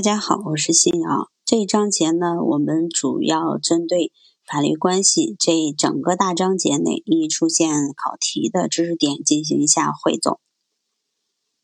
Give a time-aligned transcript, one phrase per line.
[0.00, 1.28] 大家好，我是新瑶。
[1.44, 4.12] 这一章节呢，我们主要针对
[4.46, 10.40] 法律关系这整个大章节内易出现考题的知识点进行一下汇总。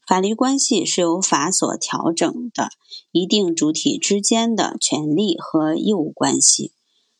[0.07, 2.69] 法律关系是由法所调整的
[3.11, 6.73] 一定主体之间的权利和义务关系，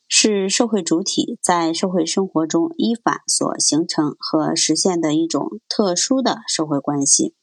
[0.07, 7.33] 是社会主体在社会生活中依法所形成和实现的一种特殊的社会关系。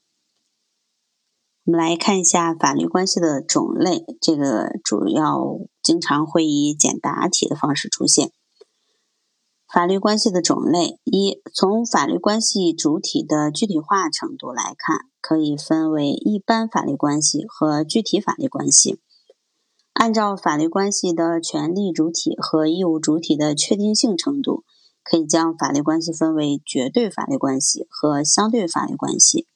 [1.66, 8.32] 我们来看一下法律关系的种类，这个主要经常会以简答题的方式出现。
[9.72, 19.00] 法律关系的种类一，从法律关系主体的具体化程度来看，可以分为一般法律关系和具体法律关系。
[19.94, 24.64] 按照法律关系的权利主体和义务主体的确定性程度，
[25.02, 29.46] 可以将法律关系分为绝对法律关系和相对法律关系。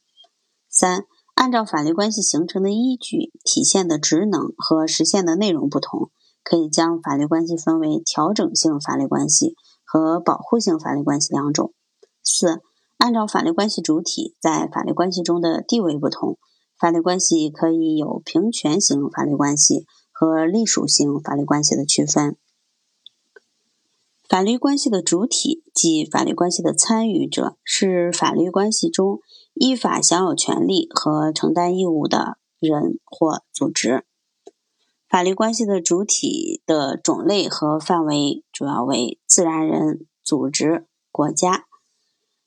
[0.71, 1.05] 三。
[1.39, 6.11] 按照法律关系形成的依据、体现的职能和实现的内容不同，
[6.43, 11.73] 可以将法律关系分为调整性法律关系和保护性法律关系两种。
[12.25, 12.61] 四、
[12.97, 16.39] 按照法律关系主体在法律关系中的地位不同，
[16.77, 22.37] 法律关系可以有平权型法律关系和隶属性法律关系的区分。
[24.29, 29.21] 法律关系的主体即法律关系的参与者，是法律关系中。
[29.61, 34.05] 依法享有权利和承担义务的人或组织，
[35.09, 41.65] 法律关系的主体的种类和范围主要为自然人、组织、国家。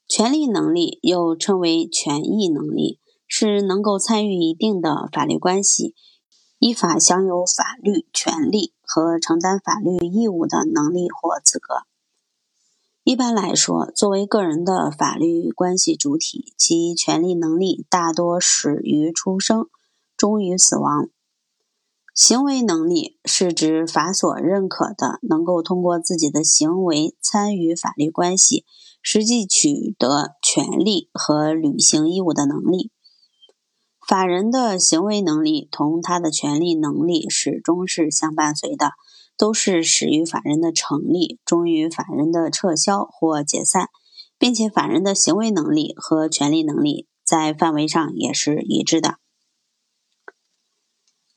[0.07, 5.93] 权利能力又称为权益能力，是能够参与一定的法律关系，
[6.59, 11.83] 依法享有法律权利和承担法律义务的能力或资格。
[13.03, 19.65] 一般来说，作为个人的法律关系主体，其权利能力大多始于出生，
[20.15, 21.09] 终于死亡。
[22.13, 28.65] 行为能力是指法所认可的，能够通过自己的行为参与法律关系，
[29.01, 32.91] 实际取得权利和履行义务的能力。
[34.07, 38.91] 法人的行为能力同他的权利能力始终是相伴随的。
[39.37, 43.89] 都是始于法人的成立，终于法人的撤销或解散，
[44.37, 49.15] 并且法人的行为能力和权利能力在范围上也是一致的。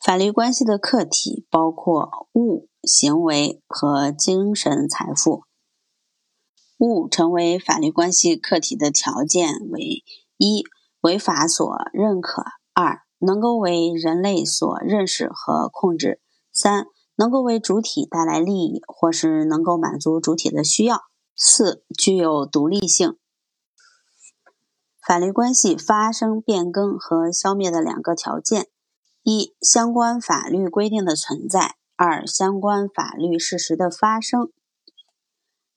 [0.05, 5.45] 法律关系的客体包括物、行为和精神财富。
[6.79, 10.03] 物成为法律关系客体的条件为：
[10.37, 10.65] 一、
[11.01, 12.43] 为法所认可；
[12.75, 16.19] 二、能够为人类所认识和控制；
[16.53, 16.87] 三。
[17.17, 21.03] 能够为主体带来利益，或是能够满足主体的需要。
[21.37, 23.17] 四、具有独立性。
[25.07, 28.69] 法律关系发生、变更和消灭的两个条件：
[29.23, 34.51] 一、相关法律规定的存在；二、相关法律事实的发生。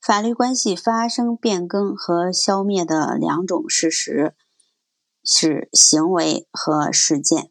[0.00, 4.34] 法律关系发生、变更和消灭的两种事实
[5.22, 7.50] 是行为和事件。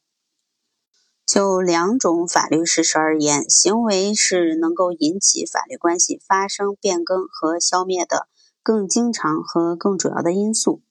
[1.27, 8.29] 就两种法律事实而言，行为是能够引起法律关系发生、变更和消灭的
[8.63, 10.81] 更经常和更主要的因素。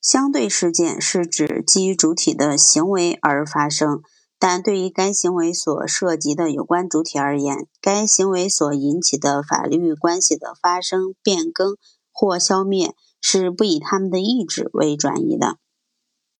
[0.00, 4.02] 相对事件是指基于主体的行为而发生，
[4.40, 11.76] 但对于该行为所涉及的有关主体而言，该行为所引起的法律关系的发生、变更
[12.10, 15.58] 或消灭是不以他们的意志为转移的。